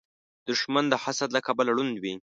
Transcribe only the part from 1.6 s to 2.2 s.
ړوند وي